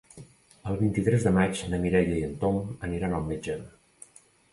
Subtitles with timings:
[0.69, 2.57] El vint-i-tres de maig na Mireia i en Tom
[2.89, 3.59] aniran al metge.